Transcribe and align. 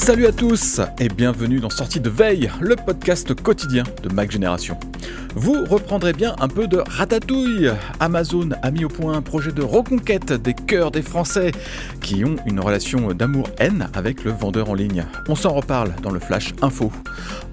Salut 0.00 0.26
à 0.26 0.32
tous 0.32 0.80
et 0.98 1.08
bienvenue 1.08 1.60
dans 1.60 1.68
Sortie 1.68 2.00
de 2.00 2.08
Veille, 2.08 2.50
le 2.58 2.74
podcast 2.74 3.34
quotidien 3.34 3.84
de 4.02 4.08
Mac 4.08 4.30
Génération. 4.30 4.80
Vous 5.36 5.64
reprendrez 5.64 6.12
bien 6.12 6.34
un 6.40 6.48
peu 6.48 6.66
de 6.66 6.78
ratatouille. 6.78 7.70
Amazon 8.00 8.48
a 8.62 8.70
mis 8.70 8.84
au 8.84 8.88
point 8.88 9.14
un 9.14 9.22
projet 9.22 9.52
de 9.52 9.62
reconquête 9.62 10.32
des 10.32 10.54
cœurs 10.54 10.90
des 10.90 11.02
Français 11.02 11.52
qui 12.00 12.24
ont 12.24 12.36
une 12.46 12.58
relation 12.58 13.12
d'amour-haine 13.12 13.88
avec 13.94 14.24
le 14.24 14.32
vendeur 14.32 14.70
en 14.70 14.74
ligne. 14.74 15.06
On 15.28 15.36
s'en 15.36 15.50
reparle 15.50 15.92
dans 16.02 16.10
le 16.10 16.18
Flash 16.18 16.52
Info. 16.62 16.90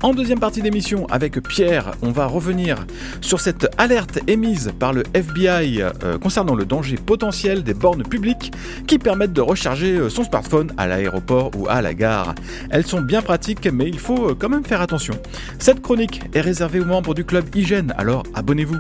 En 0.02 0.14
deuxième 0.14 0.40
partie 0.40 0.62
d'émission, 0.62 1.08
avec 1.08 1.42
Pierre, 1.42 1.92
on 2.02 2.12
va 2.12 2.26
revenir 2.26 2.86
sur 3.22 3.42
cette 3.42 3.68
alerte 3.78 4.20
émise 4.28 4.72
par 4.80 4.94
le 4.94 5.04
FBI 5.14 5.82
euh, 5.82 6.18
concernant 6.20 6.56
le 6.56 6.66
danger 6.66 6.98
potentiel 6.98 7.64
des 7.64 7.74
bornes 7.74 8.04
publiques 8.04 8.52
qui 8.88 9.00
permettent 9.00 9.34
de 9.34 9.42
recharger 9.42 9.98
euh, 9.98 10.10
son 10.10 10.24
smartphone 10.24 10.72
à 10.78 10.88
l'aéroport 10.88 11.52
ou 11.58 11.68
à 11.68 11.82
la 11.82 11.94
gare. 11.94 12.36
Elles 12.70 12.86
sont 12.86 13.02
bien 13.02 13.22
pratiques, 13.22 13.68
mais 13.72 13.88
il 13.88 14.00
faut 14.00 14.30
euh, 14.30 14.36
quand 14.38 14.50
même 14.50 14.66
faire 14.66 14.82
attention. 14.82 15.16
Cette 15.58 15.82
chronique 15.82 16.22
est 16.34 16.42
réservée 16.42 16.80
aux 16.80 16.86
membres 16.86 17.14
du 17.14 17.26
club 17.26 17.50
Alors 17.98 18.24
abonnez-vous. 18.34 18.78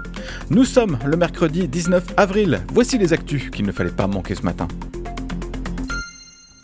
Nous 0.49 0.63
sommes 0.63 0.97
le 1.05 1.17
mercredi 1.17 1.67
19 1.67 2.13
avril. 2.15 2.61
Voici 2.73 2.97
les 2.97 3.11
actus 3.11 3.49
qu'il 3.49 3.65
ne 3.65 3.71
fallait 3.73 3.89
pas 3.89 4.07
manquer 4.07 4.33
ce 4.33 4.43
matin. 4.43 4.67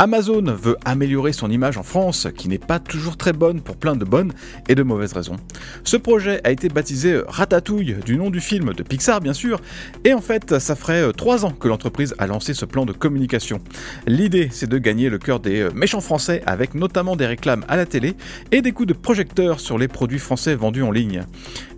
Amazon 0.03 0.43
veut 0.43 0.75
améliorer 0.83 1.31
son 1.31 1.49
image 1.49 1.77
en 1.77 1.83
France, 1.83 2.27
qui 2.35 2.49
n'est 2.49 2.57
pas 2.57 2.79
toujours 2.79 3.15
très 3.15 3.31
bonne 3.31 3.61
pour 3.61 3.77
plein 3.77 3.95
de 3.95 4.03
bonnes 4.03 4.33
et 4.67 4.75
de 4.75 4.83
mauvaises 4.83 5.13
raisons. 5.13 5.37
Ce 5.85 5.95
projet 5.95 6.41
a 6.43 6.51
été 6.51 6.67
baptisé 6.67 7.21
Ratatouille, 7.25 7.95
du 8.05 8.17
nom 8.17 8.29
du 8.29 8.41
film 8.41 8.73
de 8.73 8.83
Pixar 8.83 9.21
bien 9.21 9.31
sûr, 9.31 9.61
et 10.03 10.13
en 10.13 10.19
fait 10.19 10.59
ça 10.59 10.75
ferait 10.75 11.03
euh, 11.03 11.13
trois 11.13 11.45
ans 11.45 11.51
que 11.51 11.69
l'entreprise 11.69 12.15
a 12.17 12.27
lancé 12.27 12.53
ce 12.53 12.65
plan 12.65 12.85
de 12.85 12.91
communication. 12.91 13.61
L'idée 14.05 14.49
c'est 14.51 14.69
de 14.69 14.77
gagner 14.77 15.07
le 15.07 15.19
cœur 15.19 15.39
des 15.39 15.61
euh, 15.61 15.71
méchants 15.73 16.01
français 16.01 16.43
avec 16.45 16.75
notamment 16.75 17.15
des 17.15 17.25
réclames 17.25 17.63
à 17.69 17.77
la 17.77 17.85
télé 17.85 18.17
et 18.51 18.61
des 18.61 18.73
coups 18.73 18.89
de 18.89 18.93
projecteur 18.93 19.61
sur 19.61 19.77
les 19.77 19.87
produits 19.87 20.19
français 20.19 20.53
vendus 20.55 20.83
en 20.83 20.91
ligne. 20.91 21.23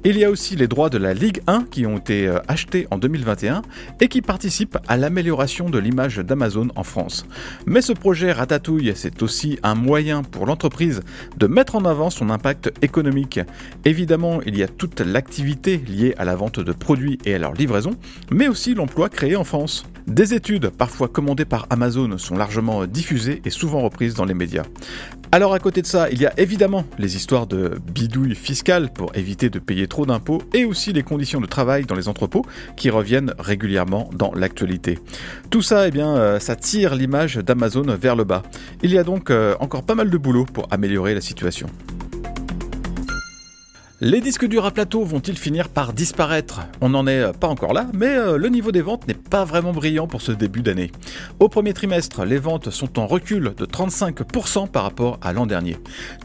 Il 0.03 0.17
y 0.17 0.23
a 0.23 0.31
aussi 0.31 0.55
les 0.55 0.67
droits 0.67 0.89
de 0.89 0.99
la 0.99 1.13
Ligue 1.13 1.41
1 1.45 1.65
qui 1.69 1.85
ont 1.85 1.97
été 1.97 2.27
euh, 2.27 2.39
achetés 2.47 2.87
en 2.89 2.97
2021 2.97 3.61
et 4.01 4.07
qui 4.07 4.23
participent 4.23 4.79
à 4.87 4.97
l'amélioration 4.97 5.69
de 5.69 5.77
l'image 5.77 6.17
d'Amazon 6.17 6.69
en 6.75 6.83
France. 6.83 7.27
Mais 7.67 7.81
ce 7.81 7.93
projet 7.93 8.14
Ratatouille, 8.23 8.93
c'est 8.95 9.21
aussi 9.21 9.59
un 9.61 9.75
moyen 9.75 10.23
pour 10.23 10.45
l'entreprise 10.45 11.01
de 11.37 11.47
mettre 11.47 11.75
en 11.75 11.85
avant 11.85 12.09
son 12.09 12.29
impact 12.29 12.71
économique. 12.81 13.39
Évidemment, 13.83 14.41
il 14.45 14.57
y 14.57 14.63
a 14.63 14.67
toute 14.67 15.01
l'activité 15.01 15.77
liée 15.77 16.15
à 16.17 16.25
la 16.25 16.35
vente 16.35 16.59
de 16.59 16.71
produits 16.71 17.19
et 17.25 17.35
à 17.35 17.39
leur 17.39 17.53
livraison, 17.53 17.91
mais 18.31 18.47
aussi 18.47 18.73
l'emploi 18.73 19.09
créé 19.09 19.35
en 19.35 19.43
France. 19.43 19.85
Des 20.07 20.35
études, 20.35 20.69
parfois 20.69 21.07
commandées 21.07 21.45
par 21.45 21.65
Amazon, 21.71 22.19
sont 22.19 22.37
largement 22.37 22.85
diffusées 22.85 23.41
et 23.43 23.49
souvent 23.49 23.81
reprises 23.81 24.13
dans 24.13 24.25
les 24.25 24.35
médias. 24.35 24.63
Alors 25.31 25.53
à 25.53 25.59
côté 25.59 25.81
de 25.81 25.87
ça, 25.87 26.09
il 26.11 26.21
y 26.21 26.27
a 26.27 26.33
évidemment 26.39 26.85
les 26.99 27.15
histoires 27.15 27.47
de 27.47 27.79
bidouilles 27.91 28.35
fiscales 28.35 28.93
pour 28.93 29.15
éviter 29.15 29.49
de 29.49 29.57
payer 29.57 29.87
trop 29.87 30.05
d'impôts 30.05 30.43
et 30.53 30.63
aussi 30.63 30.93
les 30.93 31.01
conditions 31.01 31.41
de 31.41 31.47
travail 31.47 31.85
dans 31.85 31.95
les 31.95 32.07
entrepôts 32.07 32.45
qui 32.77 32.91
reviennent 32.91 33.33
régulièrement 33.39 34.09
dans 34.13 34.31
l'actualité. 34.33 34.99
Tout 35.49 35.63
ça, 35.63 35.87
eh 35.87 35.91
bien, 35.91 36.15
euh, 36.15 36.39
ça 36.39 36.55
tire 36.55 36.93
l'image 36.93 37.37
d'Amazon 37.37 37.97
vers 37.99 38.15
le 38.15 38.23
bas. 38.23 38.43
Il 38.83 38.91
y 38.91 38.99
a 38.99 39.03
donc 39.03 39.31
euh, 39.31 39.55
encore 39.59 39.83
pas 39.83 39.95
mal 39.95 40.11
de 40.11 40.17
boulot 40.17 40.45
pour 40.45 40.67
améliorer 40.69 41.15
la 41.15 41.21
situation. 41.21 41.67
Les 44.01 44.19
disques 44.19 44.45
durs 44.45 44.65
à 44.65 44.71
plateau 44.71 45.05
vont-ils 45.05 45.37
finir 45.37 45.69
par 45.69 45.93
disparaître? 45.93 46.59
On 46.81 46.89
n'en 46.89 47.07
est 47.07 47.31
pas 47.39 47.47
encore 47.47 47.71
là, 47.71 47.87
mais 47.93 48.09
euh, 48.09 48.37
le 48.37 48.49
niveau 48.49 48.73
des 48.73 48.81
ventes 48.81 49.07
n'est 49.07 49.13
pas 49.13 49.45
vraiment 49.45 49.71
brillant 49.71 50.05
pour 50.05 50.21
ce 50.21 50.33
début 50.33 50.61
d'année. 50.61 50.91
Au 51.39 51.47
premier 51.47 51.71
trimestre, 51.71 52.25
les 52.25 52.37
ventes 52.37 52.71
sont 52.71 52.99
en 52.99 53.07
recul 53.07 53.53
de 53.55 53.65
35% 53.65 54.67
par 54.67 54.83
rapport 54.83 55.17
à 55.21 55.31
l'an 55.31 55.45
dernier. 55.45 55.77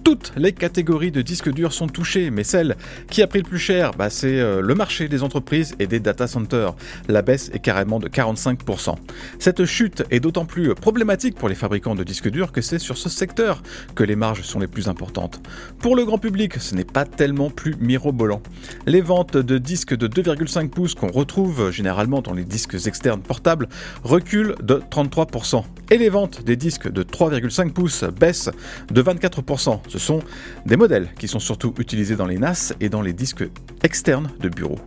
Toutes 0.02 0.32
les 0.34 0.50
catégories 0.50 1.12
de 1.12 1.22
disques 1.22 1.52
durs 1.52 1.72
sont 1.72 1.86
touchées, 1.86 2.32
mais 2.32 2.42
celle 2.42 2.76
qui 3.08 3.22
a 3.22 3.28
pris 3.28 3.38
le 3.38 3.44
plus 3.44 3.60
cher, 3.60 3.92
bah, 3.92 4.10
c'est 4.10 4.40
euh, 4.40 4.60
le 4.60 4.74
marché 4.74 5.06
des 5.06 5.22
entreprises 5.22 5.76
et 5.78 5.86
des 5.86 6.00
data 6.00 6.26
centers. 6.26 6.74
La 7.06 7.22
baisse 7.22 7.52
est 7.54 7.60
carrément 7.60 8.00
de 8.00 8.08
45%. 8.08 8.96
Cette 9.38 9.64
chute 9.64 10.02
est 10.10 10.18
d'autant 10.18 10.44
plus 10.44 10.74
problématique 10.74 11.36
pour 11.36 11.48
les 11.48 11.54
fabricants 11.54 11.94
de 11.94 12.02
disques 12.02 12.30
durs 12.30 12.50
que 12.50 12.62
c'est 12.62 12.80
sur 12.80 12.98
ce 12.98 13.08
secteur 13.08 13.62
que 13.94 14.02
les 14.02 14.16
marges 14.16 14.42
sont 14.42 14.58
les 14.58 14.66
plus 14.66 14.88
importantes. 14.88 15.40
Pour 15.78 15.94
le 15.94 16.04
grand 16.04 16.18
public, 16.18 16.54
ce 16.58 16.74
n'est 16.74 16.82
pas 16.82 17.04
tellement 17.04 17.48
plus 17.60 17.76
mirobolant. 17.78 18.40
Les 18.86 19.02
ventes 19.02 19.36
de 19.36 19.58
disques 19.58 19.94
de 19.94 20.08
2,5 20.08 20.70
pouces 20.70 20.94
qu'on 20.94 21.12
retrouve 21.12 21.70
généralement 21.70 22.22
dans 22.22 22.32
les 22.32 22.46
disques 22.46 22.86
externes 22.86 23.20
portables 23.20 23.68
reculent 24.02 24.54
de 24.62 24.82
33%. 24.90 25.62
Et 25.90 25.98
les 25.98 26.08
ventes 26.08 26.42
des 26.42 26.56
disques 26.56 26.90
de 26.90 27.02
3,5 27.02 27.72
pouces 27.72 28.04
baissent 28.18 28.48
de 28.90 29.02
24%. 29.02 29.80
Ce 29.88 29.98
sont 29.98 30.20
des 30.64 30.78
modèles 30.78 31.10
qui 31.18 31.28
sont 31.28 31.38
surtout 31.38 31.74
utilisés 31.78 32.16
dans 32.16 32.26
les 32.26 32.38
NAS 32.38 32.72
et 32.80 32.88
dans 32.88 33.02
les 33.02 33.12
disques 33.12 33.44
externes 33.82 34.30
de 34.40 34.48
bureau. 34.48 34.78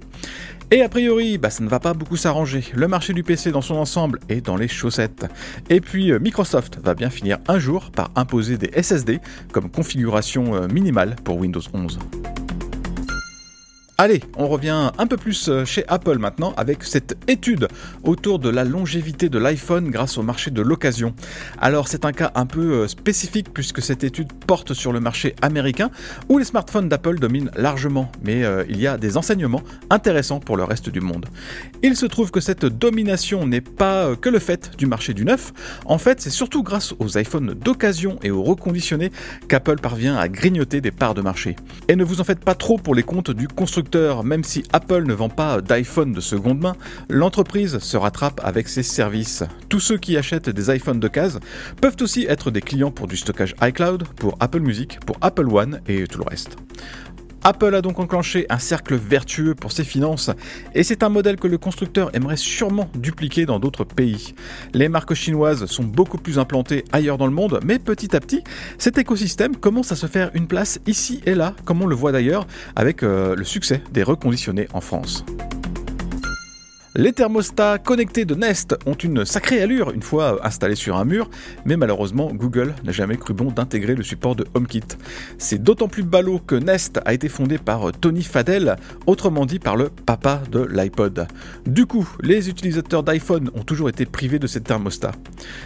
Et 0.72 0.82
a 0.82 0.90
priori, 0.90 1.38
bah, 1.38 1.52
ça 1.52 1.64
ne 1.64 1.70
va 1.70 1.80
pas 1.80 1.94
beaucoup 1.94 2.18
s'arranger. 2.18 2.64
Le 2.74 2.88
marché 2.88 3.14
du 3.14 3.22
PC 3.22 3.52
dans 3.52 3.62
son 3.62 3.76
ensemble 3.76 4.20
est 4.30 4.42
dans 4.42 4.56
les 4.56 4.68
chaussettes. 4.68 5.28
Et 5.70 5.80
puis 5.80 6.12
euh, 6.12 6.18
Microsoft 6.18 6.80
va 6.84 6.96
bien 6.96 7.12
finir 7.12 7.38
un 7.48 7.60
jour 7.60 7.92
par 7.92 8.10
imposer 8.16 8.58
des 8.58 8.72
SSD 8.82 9.20
comme 9.52 9.70
configuration 9.70 10.56
euh, 10.56 10.68
minimale 10.68 11.16
pour 11.24 11.38
Windows 11.38 11.62
11. 11.76 12.00
Allez, 14.00 14.22
on 14.38 14.48
revient 14.48 14.92
un 14.98 15.06
peu 15.06 15.18
plus 15.18 15.50
euh, 15.50 15.66
chez 15.66 15.86
Apple 15.88 16.18
maintenant 16.18 16.56
avec 16.58 16.84
cette 16.84 17.16
étude 17.28 17.68
autour 18.04 18.40
de 18.40 18.50
la 18.50 18.64
longévité 18.64 19.30
de 19.30 19.38
l'iPhone 19.38 19.92
grâce 19.92 20.18
au 20.18 20.24
marché 20.24 20.50
de 20.50 20.64
l'occasion. 20.64 21.14
Alors 21.60 21.88
c'est 21.88 22.04
un 22.04 22.12
cas 22.12 22.32
un 22.34 22.48
peu 22.48 22.74
euh, 22.74 22.88
spécifique 22.88 23.54
puisque 23.54 23.84
cette 23.84 24.04
étude 24.04 24.34
porte 24.34 24.74
sur 24.74 24.94
le 24.94 25.00
marché 25.00 25.36
américain 25.44 25.92
où 26.28 26.40
les 26.40 26.44
smartphones 26.44 26.90
d'Apple 26.90 27.20
dominent 27.20 27.52
largement, 27.56 28.12
mais 28.24 28.44
euh, 28.44 28.64
il 28.68 28.82
y 28.82 28.88
a 28.88 28.98
des 28.98 29.16
enseignements 29.16 29.62
intéressants 29.92 30.40
pour 30.40 30.58
le 30.58 30.64
reste 30.64 30.90
du 30.90 31.00
monde. 31.00 31.28
Il 31.84 31.96
se 31.96 32.08
trouve 32.08 32.32
que 32.32 32.40
cette 32.40 32.66
domination 32.66 33.46
n'est 33.46 33.62
pas 33.62 34.16
que 34.16 34.30
le 34.30 34.40
fait 34.40 34.72
du 34.76 34.88
marché 34.88 35.14
du 35.14 35.24
neuf, 35.24 35.54
en 35.86 36.00
fait 36.00 36.20
c'est 36.20 36.32
surtout 36.32 36.64
grâce 36.64 36.96
aux 36.98 37.20
iPhones 37.20 37.54
d'occasion 37.54 38.18
et 38.24 38.32
aux 38.32 38.42
reconditionnés 38.42 39.12
qu'Apple 39.48 39.80
parvient 39.80 40.18
à 40.18 40.30
grignoter 40.30 40.82
des 40.82 40.92
parts 40.92 41.14
de 41.14 41.22
marché. 41.22 41.56
Et 41.90 41.96
ne 41.96 42.04
vous 42.04 42.22
en 42.22 42.24
faites 42.24 42.44
pas 42.44 42.56
trop 42.56 42.80
pour 42.80 42.96
les 42.96 43.04
comptes 43.04 43.30
du 43.30 43.48
constructeur 43.48 43.84
même 43.96 44.44
si 44.44 44.64
Apple 44.74 45.04
ne 45.04 45.14
vend 45.14 45.30
pas 45.30 45.62
d'iPhone 45.62 46.14
de 46.14 46.22
seconde 46.22 46.60
main, 46.60 46.76
l'entreprise 47.10 47.80
se 47.80 47.98
rattrape 47.98 48.42
avec 48.44 48.68
ses 48.68 48.84
services. 48.84 49.44
Tous 49.70 49.80
ceux 49.80 49.98
qui 49.98 50.18
achètent 50.18 50.50
des 50.50 50.76
iPhones 50.76 51.00
de 51.00 51.08
case 51.08 51.40
peuvent 51.82 51.98
aussi 52.02 52.26
être 52.28 52.52
des 52.52 52.62
clients 52.62 52.92
pour 52.92 53.08
du 53.08 53.18
stockage 53.18 53.56
iCloud, 53.62 54.04
pour 54.16 54.38
Apple 54.40 54.60
Music, 54.60 55.00
pour 55.06 55.18
Apple 55.22 55.48
One 55.48 55.82
et 55.88 56.08
tout 56.08 56.20
le 56.20 56.26
reste. 56.30 56.58
Apple 57.46 57.76
a 57.76 57.82
donc 57.82 58.00
enclenché 58.00 58.46
un 58.50 58.58
cercle 58.58 58.96
vertueux 58.96 59.54
pour 59.54 59.72
ses 59.72 59.84
finances, 59.84 60.32
et 60.74 60.84
c'est 60.84 61.04
un 61.04 61.10
modèle 61.10 61.36
que 61.36 61.48
le 61.48 61.58
constructeur 61.58 62.10
aimerait 62.16 62.38
sûrement 62.38 62.90
dupliquer 62.96 63.46
dans 63.46 63.60
d'autres 63.60 63.84
pays. 63.84 64.34
Les 64.74 64.88
marques 64.88 65.14
chinoises 65.14 65.66
sont 65.66 65.84
beaucoup 65.84 66.18
plus 66.18 66.40
implantées 66.40 66.86
ailleurs 66.94 67.18
dans 67.18 67.28
le 67.28 67.34
monde, 67.34 67.60
mais 67.66 67.80
petit 67.80 68.16
à 68.16 68.22
petit, 68.22 68.44
cet 68.78 68.98
écosystème 68.98 69.58
commence 69.58 69.92
à 69.92 69.96
se 69.96 70.08
faire 70.08 70.32
une 70.34 70.48
place 70.48 70.80
ici 70.88 71.22
et 71.26 71.36
là, 71.36 71.54
comme 71.66 71.82
on 71.82 71.88
le 71.88 71.96
voit 71.96 72.14
d'ailleurs 72.14 72.48
avec 72.76 73.04
euh, 73.04 73.36
le 73.36 73.44
succès 73.44 73.82
des 73.92 74.04
reconditionnés 74.04 74.68
en 74.74 74.82
France. 74.82 75.26
Les 76.96 77.12
thermostats 77.12 77.80
connectés 77.80 78.24
de 78.24 78.36
Nest 78.36 78.76
ont 78.86 78.94
une 78.94 79.26
sacrée 79.26 79.64
allure 79.64 79.90
une 79.90 80.04
fois 80.04 80.46
installés 80.46 80.76
sur 80.76 80.96
un 80.96 81.06
mur, 81.06 81.28
mais 81.66 81.76
malheureusement 81.76 82.32
Google 82.32 82.76
n'a 82.84 82.92
jamais 82.92 83.18
cru 83.18 83.34
bon 83.34 83.50
d'intégrer 83.50 83.96
le 83.96 84.04
support 84.04 84.36
de 84.36 84.46
HomeKit. 84.54 84.84
C'est 85.40 85.58
d'autant 85.58 85.88
plus 85.88 86.04
ballot 86.04 86.38
que 86.38 86.54
Nest 86.54 87.00
a 87.04 87.16
été 87.16 87.30
fondé 87.30 87.58
par 87.58 87.92
Tony 87.94 88.22
Fadell, 88.22 88.76
autrement 89.08 89.48
dit 89.48 89.58
par 89.58 89.76
le 89.76 89.90
papa 89.90 90.44
de 90.52 90.68
l'iPod. 90.72 91.26
Du 91.66 91.88
coup, 91.88 92.08
les 92.22 92.48
utilisateurs 92.48 93.02
d'iPhone 93.02 93.50
ont 93.56 93.64
toujours 93.64 93.90
été 93.90 94.06
privés 94.06 94.38
de 94.38 94.46
ces 94.46 94.62
thermostats. 94.62 95.14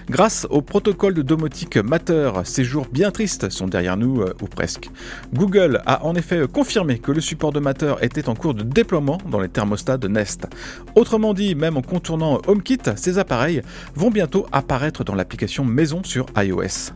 Grâce 0.09 0.47
au 0.49 0.61
protocole 0.61 1.13
de 1.13 1.23
domotique 1.23 1.75
Matter, 1.75 2.31
ces 2.45 2.63
jours 2.63 2.87
bien 2.89 3.11
tristes 3.11 3.49
sont 3.49 3.67
derrière 3.67 3.97
nous, 3.97 4.21
euh, 4.21 4.33
ou 4.41 4.45
presque. 4.45 4.89
Google 5.33 5.81
a 5.85 6.05
en 6.05 6.15
effet 6.15 6.47
confirmé 6.47 6.99
que 6.99 7.11
le 7.11 7.19
support 7.19 7.51
de 7.51 7.59
Matter 7.59 7.95
était 8.01 8.29
en 8.29 8.35
cours 8.35 8.53
de 8.53 8.63
déploiement 8.63 9.17
dans 9.29 9.41
les 9.41 9.49
thermostats 9.49 9.97
de 9.97 10.07
Nest. 10.07 10.47
Dit, 11.33 11.55
même 11.55 11.77
en 11.77 11.81
contournant 11.81 12.41
HomeKit, 12.47 12.79
ces 12.95 13.19
appareils 13.19 13.61
vont 13.95 14.11
bientôt 14.11 14.45
apparaître 14.51 15.03
dans 15.03 15.15
l'application 15.15 15.65
maison 15.65 16.03
sur 16.03 16.25
iOS. 16.37 16.93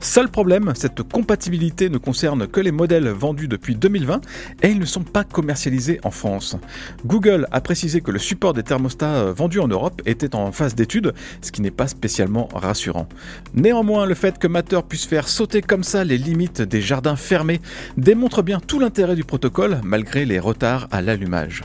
Seul 0.00 0.28
problème, 0.28 0.72
cette 0.76 1.02
compatibilité 1.02 1.88
ne 1.88 1.98
concerne 1.98 2.46
que 2.46 2.60
les 2.60 2.70
modèles 2.70 3.08
vendus 3.08 3.48
depuis 3.48 3.74
2020 3.74 4.20
et 4.62 4.68
ils 4.68 4.78
ne 4.78 4.84
sont 4.84 5.02
pas 5.02 5.24
commercialisés 5.24 5.98
en 6.04 6.12
France. 6.12 6.56
Google 7.04 7.48
a 7.50 7.60
précisé 7.60 8.00
que 8.00 8.12
le 8.12 8.20
support 8.20 8.52
des 8.52 8.62
thermostats 8.62 9.32
vendus 9.32 9.58
en 9.58 9.66
Europe 9.66 10.00
était 10.06 10.36
en 10.36 10.52
phase 10.52 10.76
d'étude, 10.76 11.14
ce 11.42 11.50
qui 11.50 11.62
n'est 11.62 11.72
pas 11.72 11.88
spécialement 11.88 12.48
rassurant. 12.54 13.08
Néanmoins, 13.54 14.06
le 14.06 14.14
fait 14.14 14.38
que 14.38 14.46
Matter 14.46 14.80
puisse 14.88 15.04
faire 15.04 15.26
sauter 15.26 15.62
comme 15.62 15.82
ça 15.82 16.04
les 16.04 16.18
limites 16.18 16.62
des 16.62 16.80
jardins 16.80 17.16
fermés 17.16 17.60
démontre 17.96 18.42
bien 18.42 18.60
tout 18.60 18.78
l'intérêt 18.78 19.16
du 19.16 19.24
protocole 19.24 19.80
malgré 19.82 20.24
les 20.24 20.38
retards 20.38 20.86
à 20.92 21.02
l'allumage. 21.02 21.64